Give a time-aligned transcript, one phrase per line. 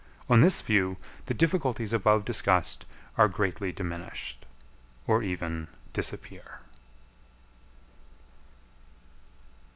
[0.27, 0.97] On this view
[1.27, 2.85] the difficulties above discussed
[3.19, 4.47] are greatly diminished
[5.05, 6.61] or even disappear.